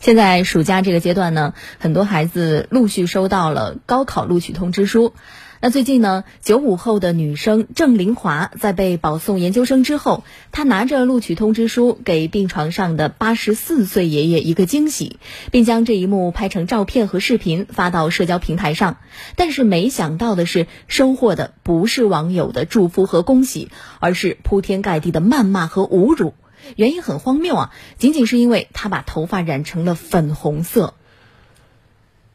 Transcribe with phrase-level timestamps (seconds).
[0.00, 5.12] 现在暑假这个阶段呢，很多孩子陆续收到了高考录取通知书。
[5.60, 10.22] 那最近呢，九五后的女生郑玲华在被保送研究生之后，
[10.52, 15.18] 她拿着录取通知书给病床上的八十四岁爷爷一个惊喜，
[15.50, 18.98] 并将这一幕拍成照片和视频发到社交平台上。
[19.34, 23.68] 但是没想到的是，收获的不是网友的祝福和恭喜，
[23.98, 26.34] 而是铺天盖地的谩骂和侮辱。
[26.76, 30.94] 原因很荒谬啊，仅仅是因为她把头发染成了粉红色。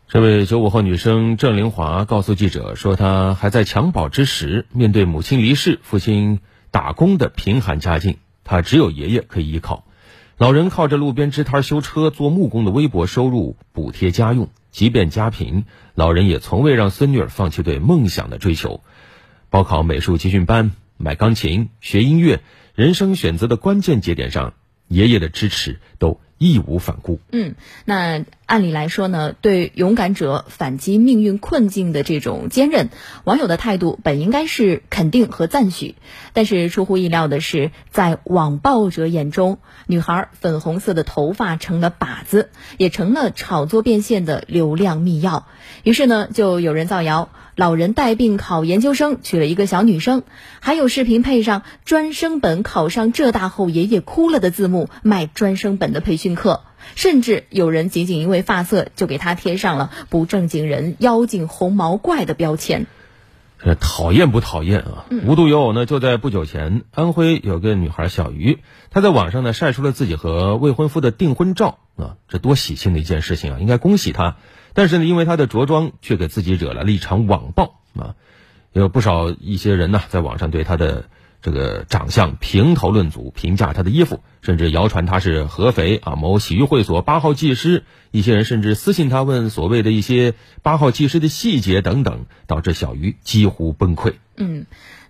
[0.07, 9.85] 这位九五后女生郑玲华告诉记者说：“她还在襁褓之时，面对母亲离世、父亲打工的贫寒家境，她只有爷爷可以依靠。
[10.37, 14.49] 老人靠着路边支摊修车、做木工的微薄收入补贴家用。
[14.71, 18.81] 即便家贫，老人也从未让孙女儿放弃对梦想的追求。
[19.49, 20.71] 报考美术集训班、
[21.03, 22.41] 买钢琴、学音乐，
[22.73, 24.53] 人生选择的关键节点上，
[24.87, 27.21] 爷爷的支持都。”义无反顾。
[27.31, 32.89] 嗯，那按理来说呢，对勇敢者反击命运困境的这种坚韧，
[33.23, 35.95] 网友的态度本应该是肯定和赞许。
[36.33, 45.43] 但是出乎意料的是，在网暴者眼中，女孩粉红色的头发成了靶子，也成了炒作变现的流量密钥。
[45.83, 47.29] 于是呢，就有人造谣。
[47.55, 50.23] 老人带病考研究生，娶了一个小女生，
[50.59, 56.61] 还有视频配上专升本考上浙大后爷爷哭了的字幕，卖专升本的培训课，
[56.95, 62.87] 甚至有人仅仅因为发色就给他贴上了不正经人、妖精、红毛怪的标签。
[63.65, 65.05] 这讨厌不讨厌啊？
[65.25, 68.59] 无独有偶呢，就在不久前，安徽有个女孩小鱼，
[68.89, 74.35] 她在网上呢晒出了自己和未婚夫的订婚照啊，这多喜庆的一件事情啊，应该恭喜她。
[74.73, 78.15] 但是呢，因为她的着装却给自己惹来了一场网暴啊，
[78.73, 81.05] 有不少一些人呢在网上对她的
[81.43, 87.83] 这个长相评头论足，评价他的衣服，甚至谣传他是合肥啊某洗浴会所八号技师。
[88.11, 94.13] 一些人甚至私信他问所谓的一些八号技师的细节等等，导致小鱼几乎崩溃。
[94.37, 94.65] 嗯。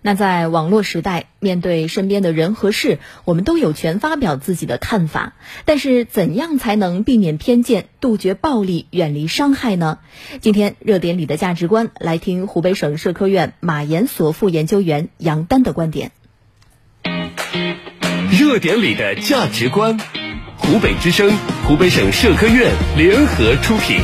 [0.06, 5.32] 那在网络时代，面对身边的人和事，我们都有权发表自己的看法。
[5.64, 10.00] 但是，怎样才能避免偏见、杜绝暴力、远离伤害呢？
[10.42, 16.12] 今天热点里的价值观，来听湖北省社科院马岩所副研究员杨丹的观点。
[18.30, 19.98] 热点里的价值观，
[20.56, 21.30] 湖北之声、
[21.66, 23.98] 湖北省社科院联合出品。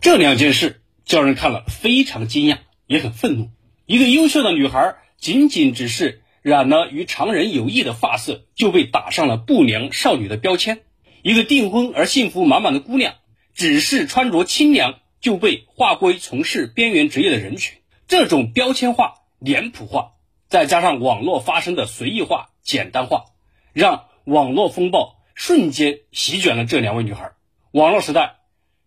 [0.00, 0.78] 这两件事。
[1.04, 3.50] 叫人看了非常惊讶，也很愤怒。
[3.86, 10.76] 一个优秀的女孩，仅仅只是染了与常人有异的发色，就被打上了不良少女的标签；
[11.22, 13.14] 一个订婚而幸福满满的姑娘，
[13.52, 17.78] 只是穿着清凉，就被划归从事边缘职业的人群。
[18.06, 20.12] 这种标签化、脸谱化，
[20.48, 23.24] 再加上网络发生的随意化、简单化，
[23.72, 27.32] 让网络风暴瞬间席卷了这两位女孩。
[27.72, 28.36] 网络时代，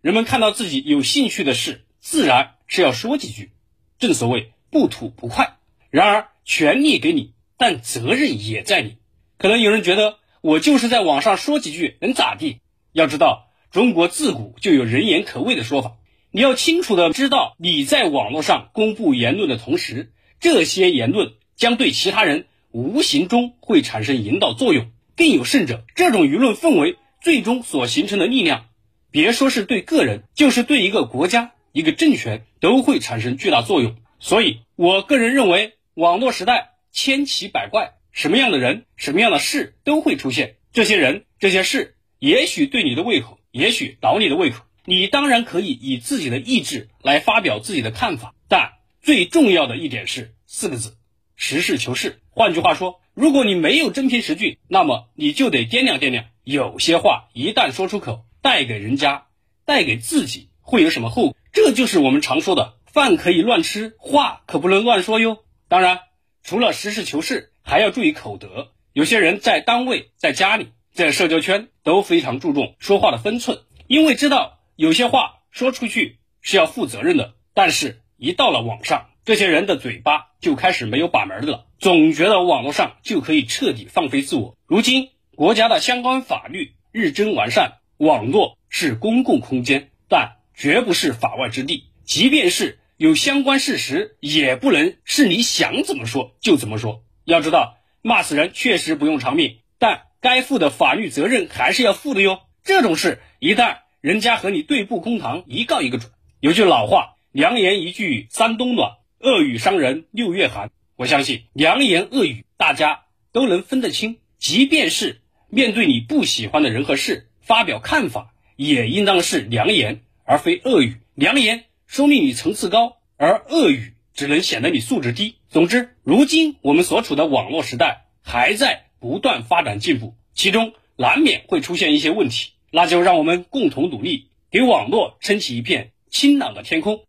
[0.01, 1.85] 人们看到自己有兴趣的事。
[1.99, 3.51] 自然是要说几句，
[3.97, 5.57] 正所谓不吐不快。
[5.89, 8.97] 然而权利给你，但责任也在你。
[9.37, 12.61] 可能有人觉得我就是在网上说几句能咋地？
[12.91, 15.97] 要知道，中国自古就有人言可畏的说法。
[16.29, 24.91] 你要清楚的知道，你在网络上公布言论的同时，这些言论将对其他人无形中会产生引导作用。
[25.15, 28.65] 更有甚者，这种舆论氛围最终所形成的力量，
[29.11, 31.51] 别说是对个人，就是对一个国家。
[31.71, 40.55] 一个政权都会产生巨大作用，所以我个人认为，网络时代千奇百怪，什么样的人、什么样的事都会出现。
[40.71, 44.63] 这些人、这些事，也许对你的胃口，也许倒你的胃口。
[44.85, 48.71] 你当然可以以自己的意志来发表自己的看法，但
[49.05, 50.97] 最重要的一点是四个字：
[51.35, 52.23] 实事求是。
[52.31, 59.27] 换句话说，如果你没有真凭实据，那么你就得掂量掂量，有些话一旦说出口，带给人家、
[59.63, 61.37] 带给自己会有什么后果。
[61.53, 65.37] 这就是我们常说的饭可以乱吃，话可不能乱说哟。
[65.67, 65.99] 当然，
[66.41, 68.71] 除了实事求是，还要注意口德。
[68.91, 77.35] 有些人在单位、在家里、在社交圈都非常注重说话的分寸，因为知道有些话说出去是要负责任的。
[77.53, 84.57] 但是，一到了网上，这些人的嘴巴就开始没有把门的了，总觉得网络上就可以彻底放飞自我。
[84.67, 90.33] 如今，国家的相关法律日臻完善，网络是公共空间，但。
[90.57, 97.03] 绝不是法外之地，即便是有相关事实，也不能是你想怎么说就怎么说。
[97.25, 102.39] 要知道，骂死人确实不用偿命，但该负的法律责任还是要负的哟。
[102.63, 106.09] 这种事一旦人家和你对簿公堂，一告一个准。
[106.39, 110.71] 有句老话，良言一句三冬暖，恶语伤人六月寒。
[110.95, 113.01] 我相信良言恶语大家
[113.33, 115.19] 都能分得清，即便是。
[115.49, 120.95] 面对你不喜欢的人和事，发表看法也应当是良言，而非恶语。
[121.13, 125.35] 良言说明你层次高，而恶语只能显得你素质低。
[125.49, 137.04] 总之，如今我们所处的网络时代还在不断发展进步，其中难免会出现一些问题，那就让我们共同努力，给网络撑起一片清朗的天空。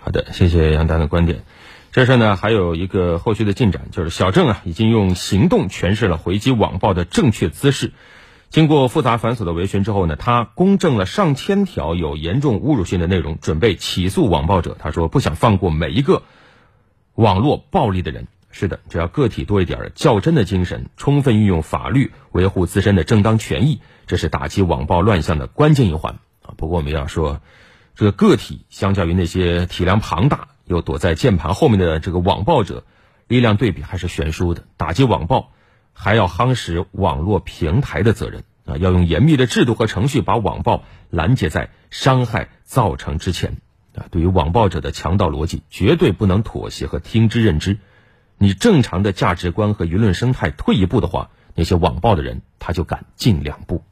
[0.00, 1.42] 好的，谢谢杨丹的观点。
[1.90, 7.92] 这事呢还有一个后续的进展，就是小郑啊已经用行动诠释了回击网暴的正确姿势。
[8.48, 14.76] 经过复杂繁琐的维权之后呢，他公证了上千条有严重侮辱性的内容，准备起诉网暴者。
[14.78, 16.22] 他说不想放过每一个
[17.14, 18.28] 网络暴力的人。
[18.50, 26.54] 是的，只要个体多一点较真的精神，充分运用法律维护自身的正当权益，这是打击网暴乱象的关键一环啊。
[26.56, 27.42] 不过我们要说，
[27.98, 30.50] 这个个体相较于那些体量庞大。
[30.66, 32.84] 又躲在键盘后面的这个网暴者，
[33.26, 34.66] 力量对比还是悬殊的。
[34.76, 35.50] 打击网暴，
[35.94, 38.76] 还要夯实网络平台的责任啊！
[38.76, 43.56] 要用严密的制度和程序把网暴拦截在伤害造成之前
[43.94, 44.04] 啊！
[44.10, 47.78] 对于网暴者的强盗逻辑，绝对不能妥协和听之任之。
[48.36, 53.82] 你正常的价值观和舆论生态退一步的话，那些网暴的人他就敢进两步。